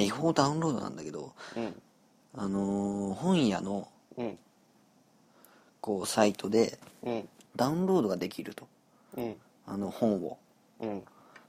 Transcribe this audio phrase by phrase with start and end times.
[0.00, 1.82] 違法ダウンロードなんだけどうん
[2.36, 4.38] あのー本屋のうん
[5.80, 8.66] こうサイトでうんダウンロードができると。
[9.66, 10.38] あの本を。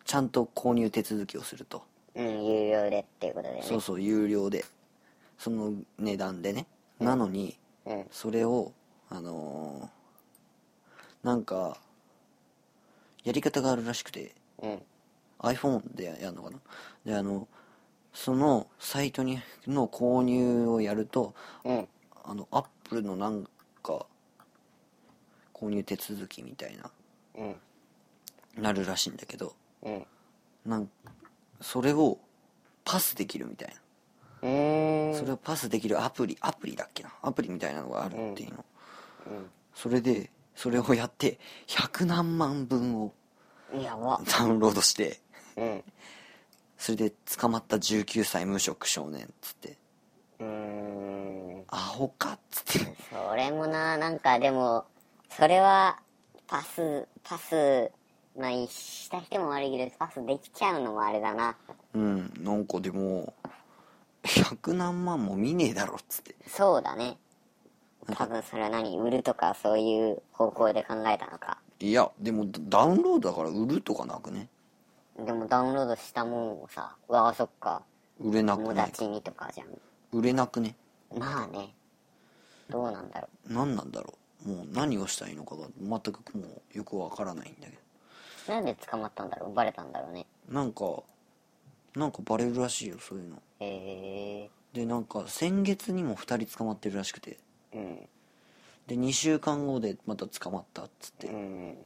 [0.03, 1.83] ちゃんと購入手続きをすると。
[2.15, 2.23] 有
[2.71, 4.65] 料でっていうことでねそうそう有料で
[5.37, 6.65] その値段でね
[6.99, 7.57] なのに
[8.11, 8.71] それを
[9.09, 11.43] あのーなん。
[11.43, 11.77] か
[13.23, 14.81] やり方があるらしくてうん。
[15.39, 16.57] iPhone でやるのかな
[17.05, 17.47] であの
[18.13, 21.33] そのサイトにの購入をやると
[21.63, 21.87] うん。
[22.23, 23.47] あの Apple のなん
[23.81, 24.05] か
[25.53, 26.91] 購入手続きみたいな
[27.37, 27.55] うん。
[28.61, 30.05] なるらしいんだけどうん。
[30.65, 30.89] なん
[31.61, 32.19] それを
[32.83, 33.75] パスできるみたいな。
[34.43, 35.15] うーん。
[35.15, 37.11] それをパスできるアプリアプリだっけな？
[37.21, 38.65] アプリみたいなのがあるっていうの、
[39.27, 39.49] うん。
[39.73, 43.13] それでそれをやって100何万分を
[43.73, 44.21] やば。
[44.25, 45.19] ダウンロードして
[45.55, 45.83] うん
[46.81, 49.77] それで捕まった19歳無職少年っつって。
[50.39, 51.63] うーん。
[51.67, 52.95] アホかっつって。
[53.11, 54.85] それもななんかでも
[55.29, 55.99] それは
[56.47, 57.91] パスパス
[58.35, 61.55] まあした人も悪いけどパスできちゃうのもあれだな。
[61.93, 63.31] うんなんかでも
[64.23, 66.35] 100何万も見ねえだろっつって。
[66.47, 67.15] そうだね。
[68.15, 71.59] 多分それは何売るとかそういう方向で考えたのか。
[71.79, 74.47] いやでもダウンロードだから売るとかなくね？
[75.25, 77.83] でもダウンロードしたもんをさうわあそっか。
[78.19, 79.67] 売れなく友達にとかじゃん。
[80.11, 80.75] 売れなくね？
[81.17, 81.73] まあね。
[82.69, 84.13] どうなんだろ何なんだろ
[84.45, 84.49] う？
[84.49, 87.77] もう何をしたらいいのかが全くもうよくわからないんだけ
[88.47, 89.53] うなんで捕まったんだろう？
[89.53, 90.25] バレたんだろうね。
[90.47, 91.03] どなんか
[91.95, 93.35] なんかバレるらしいよそういうの。
[93.59, 94.49] へえ。
[94.73, 97.37] でなんか先月にも2人捕まってるらしくて。
[97.73, 97.99] うん。
[98.87, 101.27] で2週間後でまた捕まったっつって。
[101.27, 101.37] うんう
[101.71, 101.77] ん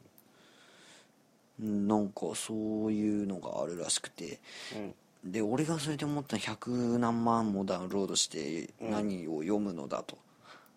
[1.58, 4.40] なんかそういうのがあるらしくて。
[4.74, 4.94] うん。
[5.24, 10.16] で俺がそれで思ったの100何万もダウンロードして何を読むのだと、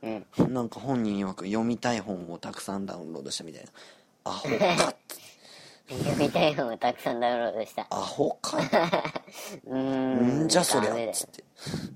[0.02, 0.26] うん。
[0.54, 3.70] なんか本人曰く読みたい本をたくさんダウンロードしたみたいな。
[4.24, 4.56] アホか
[4.90, 4.96] っ
[5.88, 5.96] て。
[5.96, 7.86] 読みたい本をたくさんダウンロードした。
[7.92, 8.58] アホか
[9.68, 11.44] うーんんじゃそりゃっつって。
[11.54, 11.94] 読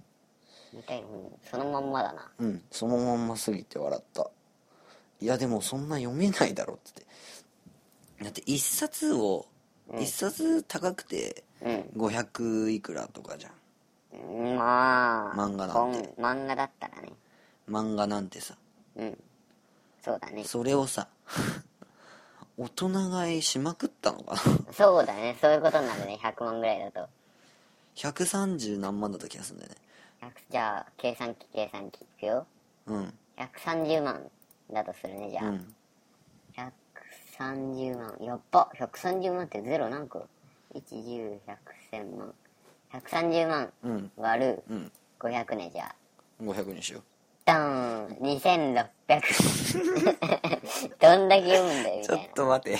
[0.74, 2.32] みたい本そのまんまだな。
[2.38, 2.62] うん。
[2.70, 4.30] そのまんますぎて笑った。
[5.22, 7.06] いやでもそんな読めないだろっつって
[8.24, 9.48] だって一冊を
[10.00, 11.80] 一冊高くてうん。
[11.96, 14.56] 500いくらとかじゃん。
[14.58, 16.14] まあ漫画なんて。
[16.18, 17.14] 本漫画だったらね。
[17.70, 18.56] 漫画なんてさ。
[18.96, 19.18] うん。
[20.04, 20.44] そうだね。
[20.44, 21.08] それをさ
[22.58, 24.74] 大人買いしまくったのかな。
[24.74, 25.38] そうだね。
[25.42, 26.20] そういうことになるね。
[26.22, 27.10] 100万ぐらいだと。
[27.96, 29.78] 130何万だった気がするんだよね。
[30.22, 32.46] 100じゃあ計算機計算機いくよ。
[32.88, 33.14] うん。
[33.38, 34.30] 130万
[34.72, 35.76] だとするねじゃあ、うん
[37.40, 40.28] 130万やっば130万ってゼロ何個
[40.76, 42.34] ?110100100 万。
[42.94, 45.86] 130万うん割るうん500ねじゃ。
[45.86, 45.96] あ
[46.44, 47.02] 500にしよ
[47.46, 48.18] ダーン。
[48.18, 48.86] 2600
[51.00, 52.78] どんだけ読むんだようちょっと待て。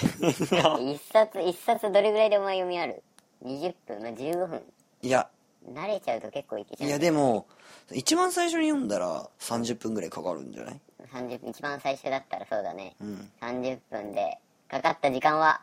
[0.62, 3.02] な一冊一冊どれぐらいでお前読みある
[3.44, 4.02] ？20分。
[4.02, 4.62] まあ15分。
[5.02, 5.30] いや。
[5.74, 6.90] 慣れちゃうと結構いけちゃう。
[6.90, 7.48] いやでも
[7.92, 10.82] 一番最初に読んだら30分ぐらいかかるんじゃない？
[11.14, 13.32] 30分一番最初だったらそうだね、うん。
[13.42, 15.62] 30分でかかった時間は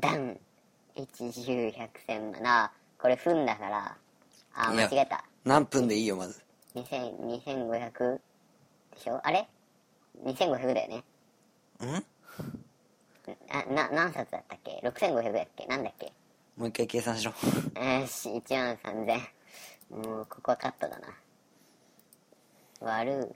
[0.00, 0.38] ダン。
[0.96, 3.96] 110100100万あこれ分だから。
[4.54, 5.24] あ間違えた。
[5.44, 6.42] 何分でいいよまず。
[6.74, 8.18] 2000 2500
[8.94, 9.20] でしょ？
[9.22, 9.48] あれ
[10.24, 11.04] ？2500だよね。
[11.80, 12.04] うん？
[13.50, 15.66] あな何冊だったっけ？6500だっけ？
[15.66, 16.12] なんだっけ？
[16.56, 17.30] もう一回計算しろ。
[17.32, 19.20] よし1万3000
[19.90, 21.08] もうここはカットだな。
[22.80, 23.34] 割る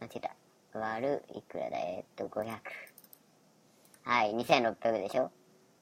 [0.00, 0.30] 間違えた。
[0.78, 1.78] 割るいくらだ？
[1.78, 2.58] えーっと500
[4.04, 5.30] はい2600でしょ？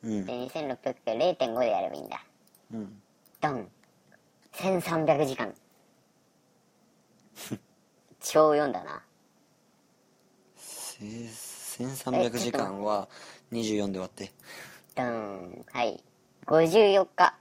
[0.05, 0.25] うん。
[0.27, 2.25] で2600か0.5でやればいいんだ
[2.73, 3.03] うん。
[3.41, 3.69] ドン。
[4.53, 5.55] 1300時間
[8.21, 9.03] 超読んだな。
[10.57, 13.09] せ1300時間は
[13.53, 14.33] 24で割って。
[14.97, 15.65] ドン。
[15.73, 16.03] はい。
[16.47, 17.35] 54日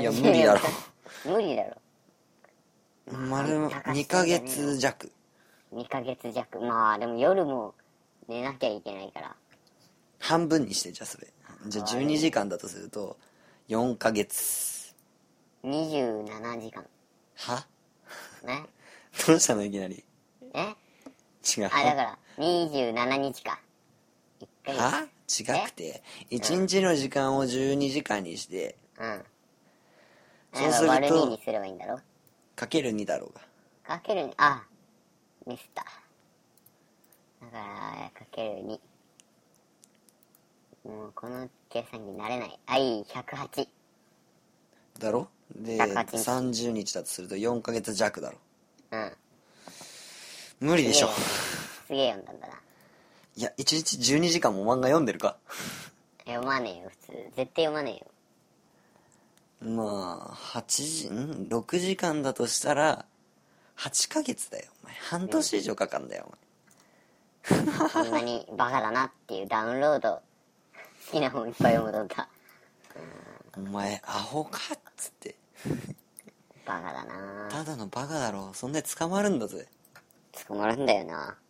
[0.00, 0.60] いや無理だろ。
[1.24, 1.76] 無理だろ
[3.10, 5.12] 丸2ヶ月弱。
[5.72, 6.60] 2ヶ月弱。
[6.60, 7.74] まあでも夜も
[8.28, 9.36] 寝なきゃいけないから。
[10.18, 11.28] 半分にしてじゃあそれ。
[11.66, 13.18] じゃあ12時間だとすると
[13.68, 14.94] 4ヶ月。
[15.64, 16.84] 27時間。
[17.36, 17.66] は？
[18.44, 18.64] ね。
[19.26, 20.04] どうしたのいきなり？
[20.54, 20.60] え？
[20.60, 21.66] 違う。
[21.66, 23.60] あだから27日か。
[24.40, 24.80] 1ヶ月。
[24.80, 25.08] は？
[25.62, 28.76] 違くて？1日の時間を12時間にして。
[28.98, 29.24] うん。
[30.54, 32.00] そうすると割る2にすればいいんだろ？
[32.56, 33.40] かける2だろうが。
[33.96, 34.62] かける2あ
[35.46, 35.84] ミスった。
[35.84, 38.80] だからかける2
[40.88, 42.58] もうこの計算機慣れない。
[42.66, 43.68] はい108
[44.98, 45.28] だろ？
[45.54, 46.16] で108日。
[46.64, 48.38] 30日だとすると4ヶ月弱だろ。
[48.92, 49.12] うん。
[50.60, 51.08] 無理でしょ。
[51.08, 52.54] すげえ読んだんだな。
[53.36, 55.36] いや1日12時間も漫画読んでるか？
[56.24, 57.12] 読まねえよ、普通。
[57.36, 58.06] 絶対読まねえよ。
[59.64, 63.06] まあ8時ん？6時間だとしたら
[63.78, 64.94] 8ヶ月だよお前。
[64.94, 66.30] 半年以上かかんだよ
[67.92, 70.22] こんなにバカだなっていうダウンロード、
[71.06, 72.28] 好きな本いっぱい読むとった。
[73.56, 75.34] お前お前アホかっつって。
[76.66, 77.48] バカだな。
[77.50, 79.66] ただのバカだろそんで捕まるんだぜ。
[80.46, 81.36] 捕まるんだよな。